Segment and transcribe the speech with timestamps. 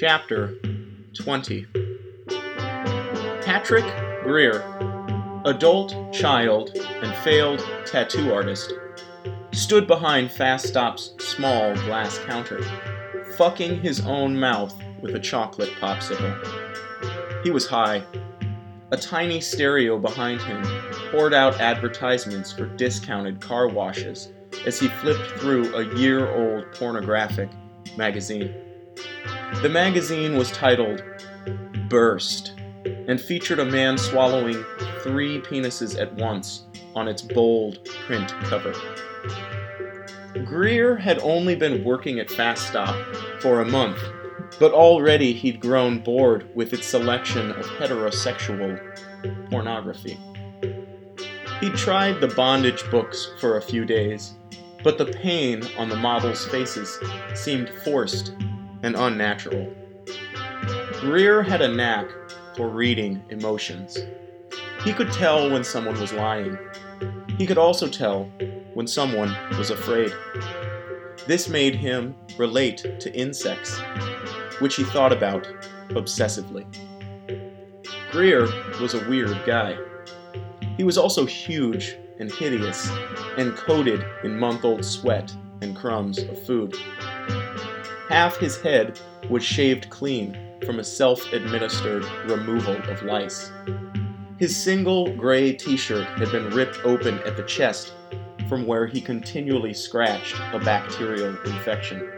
[0.00, 0.54] Chapter
[1.14, 1.66] 20
[3.42, 3.84] Patrick
[4.22, 4.62] Greer,
[5.44, 8.74] adult, child, and failed tattoo artist,
[9.50, 12.62] stood behind Fast Stop's small glass counter,
[13.36, 17.42] fucking his own mouth with a chocolate popsicle.
[17.42, 18.04] He was high.
[18.92, 20.62] A tiny stereo behind him
[21.10, 24.28] poured out advertisements for discounted car washes
[24.64, 27.50] as he flipped through a year old pornographic
[27.96, 28.54] magazine.
[29.56, 31.02] The magazine was titled
[31.88, 32.52] Burst
[33.08, 34.64] and featured a man swallowing
[35.02, 38.72] three penises at once on its bold print cover.
[40.44, 42.94] Greer had only been working at Fast Stop
[43.40, 43.98] for a month,
[44.60, 48.78] but already he'd grown bored with its selection of heterosexual
[49.50, 50.20] pornography.
[51.60, 54.34] He tried the bondage books for a few days,
[54.84, 57.00] but the pain on the models' faces
[57.34, 58.34] seemed forced
[58.82, 59.72] and unnatural.
[61.00, 62.08] Greer had a knack
[62.56, 63.98] for reading emotions.
[64.84, 66.58] He could tell when someone was lying.
[67.36, 68.24] He could also tell
[68.74, 70.12] when someone was afraid.
[71.26, 73.78] This made him relate to insects,
[74.60, 75.46] which he thought about
[75.90, 76.64] obsessively.
[78.10, 78.48] Greer
[78.80, 79.76] was a weird guy.
[80.76, 82.90] He was also huge and hideous
[83.36, 86.74] and coated in month old sweat and crumbs of food.
[88.18, 88.98] Half his head
[89.30, 93.52] was shaved clean from a self administered removal of lice.
[94.38, 97.92] His single gray t shirt had been ripped open at the chest
[98.48, 102.10] from where he continually scratched a bacterial infection.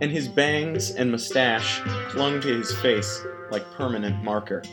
[0.00, 4.64] And his bangs and mustache clung to his face like permanent marker.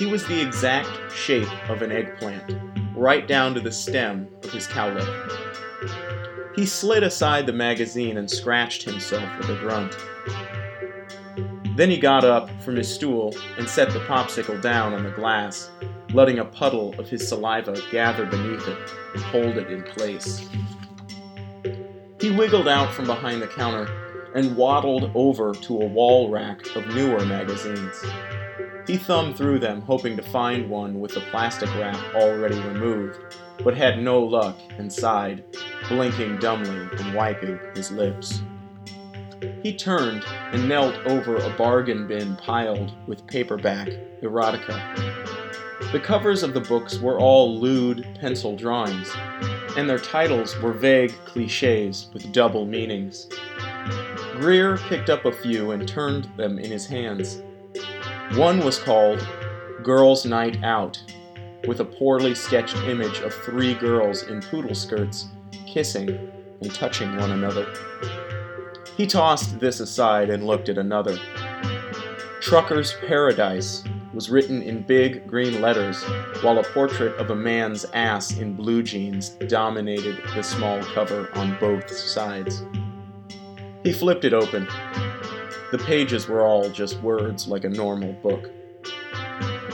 [0.00, 2.56] He was the exact shape of an eggplant,
[2.96, 5.06] right down to the stem of his cowlick.
[6.54, 9.96] He slid aside the magazine and scratched himself with a grunt.
[11.76, 15.70] Then he got up from his stool and set the popsicle down on the glass,
[16.12, 18.78] letting a puddle of his saliva gather beneath it
[19.14, 20.46] and hold it in place.
[22.20, 23.88] He wiggled out from behind the counter
[24.34, 28.04] and waddled over to a wall rack of newer magazines.
[28.86, 33.18] He thumbed through them, hoping to find one with the plastic wrap already removed,
[33.64, 35.44] but had no luck and sighed,
[35.92, 38.40] blinking dumbly and wiping his lips.
[39.62, 43.88] He turned and knelt over a bargain bin piled with paperback
[44.22, 45.92] erotica.
[45.92, 49.12] The covers of the books were all lewd pencil drawings,
[49.76, 53.28] and their titles were vague cliches with double meanings.
[54.32, 57.42] Greer picked up a few and turned them in his hands.
[58.32, 59.26] One was called
[59.82, 61.02] Girls' Night Out,
[61.68, 65.26] with a poorly sketched image of three girls in poodle skirts
[65.66, 66.30] kissing
[66.60, 67.66] and touching one another.
[68.96, 71.18] He tossed this aside and looked at another.
[72.40, 76.02] Trucker's Paradise was written in big green letters,
[76.42, 81.56] while a portrait of a man's ass in blue jeans dominated the small cover on
[81.58, 82.62] both sides.
[83.82, 84.68] He flipped it open.
[85.70, 88.50] The pages were all just words like a normal book.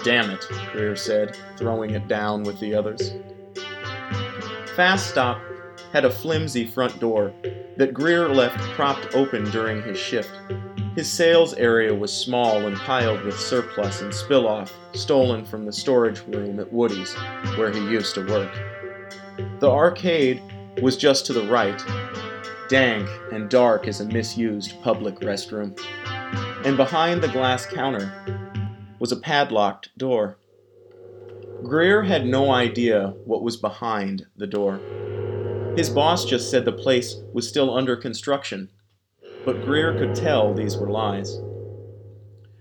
[0.05, 3.15] Damn it, Greer said, throwing it down with the others.
[4.77, 5.41] Fast Stop
[5.93, 7.33] had a flimsy front door
[7.77, 10.31] that Greer left propped open during his shift.
[10.95, 15.73] His sales area was small and piled with surplus and spill off stolen from the
[15.73, 17.15] storage room at Woody's,
[17.57, 18.53] where he used to work.
[19.61, 20.43] The arcade
[20.83, 21.81] was just to the right,
[22.69, 25.79] dank and dark as a misused public restroom.
[26.65, 28.13] And behind the glass counter
[28.99, 30.39] was a padlocked door.
[31.63, 34.81] Greer had no idea what was behind the door.
[35.79, 38.69] His boss just said the place was still under construction,
[39.45, 41.39] but Greer could tell these were lies.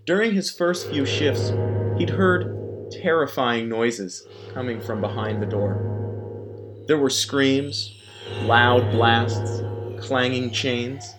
[0.05, 1.51] During his first few shifts,
[1.97, 6.83] he'd heard terrifying noises coming from behind the door.
[6.85, 7.99] There were screams,
[8.43, 9.63] loud blasts,
[9.99, 11.15] clanging chains,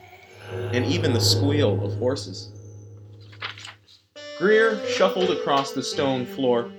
[0.53, 2.53] and even the squeal of horses.
[4.39, 6.71] Greer shuffled across the stone floor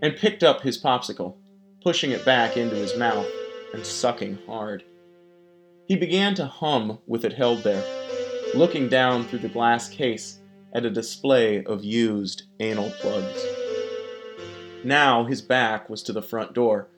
[0.00, 1.36] and picked up his popsicle,
[1.82, 3.26] pushing it back into his mouth
[3.72, 4.84] and sucking hard.
[5.86, 7.84] He began to hum with it held there,
[8.54, 10.40] looking down through the glass case
[10.72, 13.44] at a display of used anal plugs.
[14.84, 16.88] Now his back was to the front door,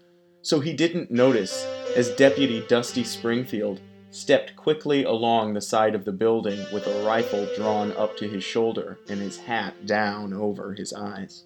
[0.42, 1.64] so he didn't notice
[1.96, 3.80] as Deputy Dusty Springfield
[4.10, 8.42] stepped quickly along the side of the building with a rifle drawn up to his
[8.42, 11.44] shoulder and his hat down over his eyes.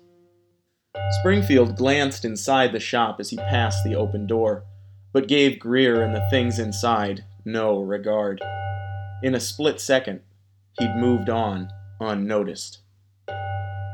[1.21, 4.65] Springfield glanced inside the shop as he passed the open door
[5.13, 8.41] but gave Greer and the things inside no regard.
[9.23, 10.21] In a split second,
[10.79, 11.69] he'd moved on
[12.01, 12.79] unnoticed.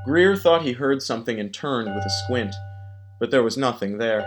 [0.04, 2.54] Greer thought he heard something and turned with a squint,
[3.20, 4.26] but there was nothing there.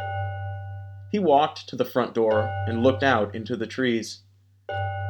[1.11, 4.21] He walked to the front door and looked out into the trees.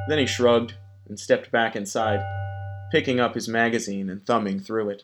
[0.08, 0.76] Then he shrugged
[1.08, 2.22] and stepped back inside,
[2.92, 5.04] picking up his magazine and thumbing through it.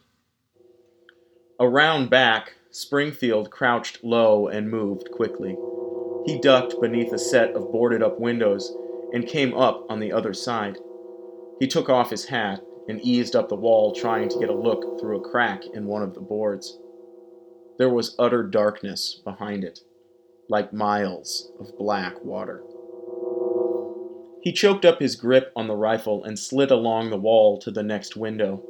[1.60, 5.58] Around back, Springfield crouched low and moved quickly.
[6.25, 8.75] He ducked beneath a set of boarded up windows
[9.14, 10.78] and came up on the other side.
[11.60, 15.00] He took off his hat and eased up the wall, trying to get a look
[15.00, 16.78] through a crack in one of the boards.
[17.78, 19.80] There was utter darkness behind it,
[20.50, 22.64] like miles of black water.
[24.42, 27.84] He choked up his grip on the rifle and slid along the wall to the
[27.84, 28.64] next window.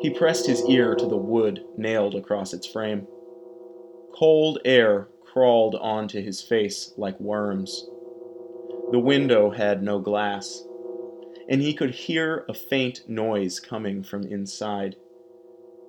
[0.00, 3.06] He pressed his ear to the wood nailed across its frame.
[4.14, 7.88] Cold air crawled onto his face like worms.
[8.92, 10.62] The window had no glass,
[11.48, 14.94] and he could hear a faint noise coming from inside.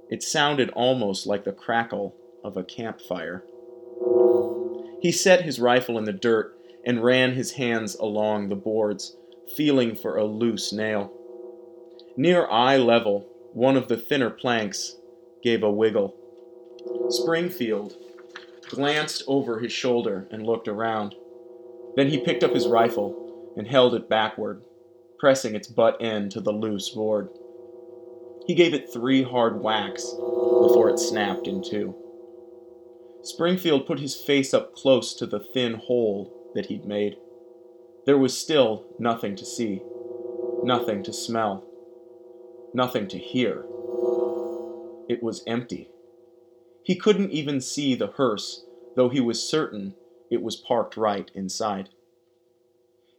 [0.10, 3.44] It sounded almost like the crackle of a campfire.
[5.00, 9.16] He set his rifle in the dirt and ran his hands along the boards,
[9.56, 11.14] feeling for a loose nail.
[12.18, 14.96] Near eye level, one of the thinner planks
[15.44, 16.16] gave a wiggle.
[17.10, 17.96] Springfield
[18.70, 21.16] glanced over his shoulder and looked around.
[21.96, 24.62] Then he picked up his rifle and held it backward
[25.20, 27.30] pressing its butt end to the loose board.
[28.46, 31.96] He gave it three hard whacks before it snapped in two.
[33.24, 37.18] Springfield put his face up close to the thin hole that he'd made.
[38.06, 39.82] There was still nothing to see,
[40.64, 41.64] nothing to smell,
[42.74, 43.66] nothing to hear.
[45.10, 45.90] It was empty.
[46.86, 48.64] He couldn't even see the hearse,
[48.96, 49.96] though he was certain
[50.30, 51.90] it was parked right inside.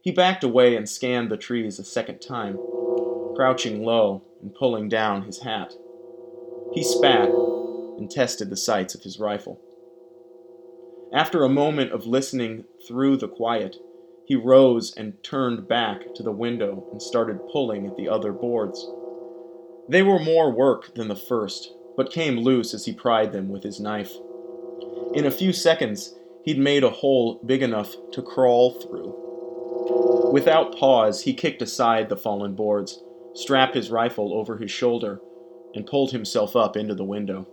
[0.01, 2.57] He backed away and scanned the trees a second time,
[3.35, 5.75] crouching low and pulling down his hat.
[6.71, 7.29] He spat
[7.97, 9.61] and tested the sights of his rifle.
[11.11, 13.77] After a moment of listening through the quiet,
[14.25, 18.93] he rose and turned back to the window and started pulling at the other boards.
[19.89, 23.63] They were more work than the first, but came loose as he pried them with
[23.63, 24.13] his knife.
[25.13, 26.13] In a few seconds,
[26.43, 29.13] he'd made a hole big enough to crawl through.
[30.31, 33.01] Without pause, he kicked aside the fallen boards,
[33.33, 35.19] strapped his rifle over his shoulder,
[35.73, 37.47] and pulled himself up into the window.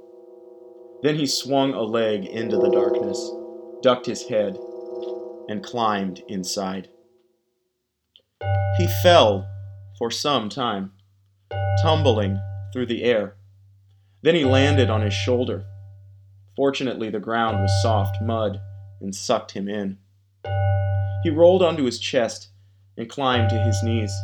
[1.02, 3.30] Then he swung a leg into the darkness,
[3.82, 4.58] ducked his head,
[5.48, 6.88] and climbed inside.
[8.78, 9.46] He fell
[9.98, 10.92] for some time,
[11.82, 12.38] tumbling
[12.72, 13.36] through the air.
[14.24, 15.66] Then he landed on his shoulder.
[16.56, 18.58] Fortunately, the ground was soft mud
[19.02, 19.98] and sucked him in.
[21.22, 22.48] He rolled onto his chest
[22.96, 24.14] and climbed to his knees.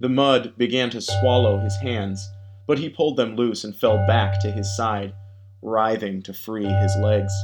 [0.00, 2.26] The mud began to swallow his hands,
[2.66, 5.12] but he pulled them loose and fell back to his side,
[5.60, 7.34] writhing to free his legs.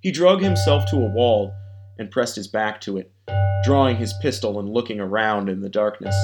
[0.00, 1.52] He drug himself to a wall
[1.98, 3.12] and pressed his back to it,
[3.64, 6.16] drawing his pistol and looking around in the darkness.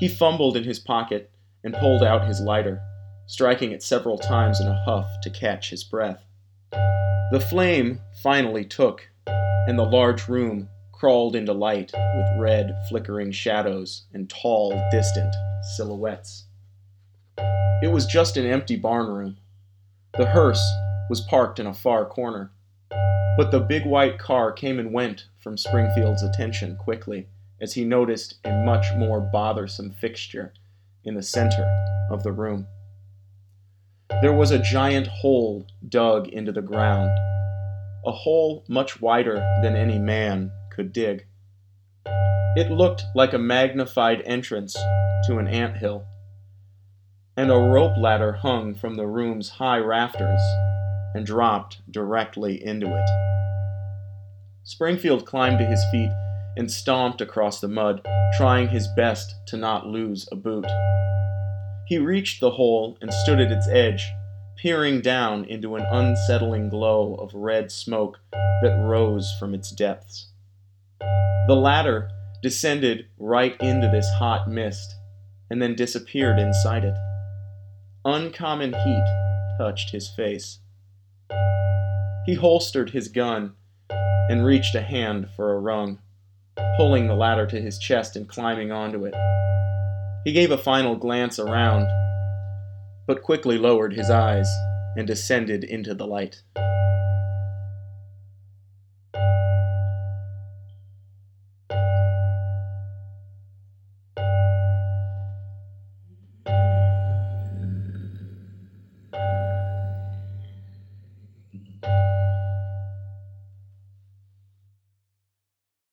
[0.00, 1.30] He fumbled in his pocket
[1.62, 2.82] and pulled out his lighter,
[3.28, 6.24] striking it several times in a huff to catch his breath.
[6.72, 14.06] The flame finally took, and the large room crawled into light with red, flickering shadows
[14.14, 15.34] and tall, distant
[15.76, 16.46] silhouettes.
[17.82, 19.36] It was just an empty barn room.
[20.16, 20.64] The hearse
[21.10, 22.50] was parked in a far corner,
[23.36, 27.28] but the big white car came and went from Springfield's attention quickly
[27.60, 30.54] as he noticed a much more bothersome fixture
[31.04, 31.68] in the center
[32.10, 32.66] of the room.
[34.20, 37.08] There was a giant hole dug into the ground,
[38.04, 41.24] a hole much wider than any man could dig.
[42.56, 44.74] It looked like a magnified entrance
[45.26, 46.04] to an ant hill,
[47.36, 50.40] and a rope ladder hung from the room's high rafters
[51.14, 53.08] and dropped directly into it.
[54.64, 56.10] Springfield climbed to his feet
[56.56, 58.04] and stomped across the mud,
[58.36, 60.66] trying his best to not lose a boot.
[61.88, 64.12] He reached the hole and stood at its edge,
[64.56, 70.26] peering down into an unsettling glow of red smoke that rose from its depths.
[71.00, 72.10] The ladder
[72.42, 74.96] descended right into this hot mist
[75.48, 76.94] and then disappeared inside it.
[78.04, 80.58] Uncommon heat touched his face.
[82.26, 83.54] He holstered his gun
[83.88, 86.00] and reached a hand for a rung,
[86.76, 89.14] pulling the ladder to his chest and climbing onto it.
[90.28, 91.88] He gave a final glance around,
[93.06, 94.46] but quickly lowered his eyes
[94.94, 96.42] and descended into the light.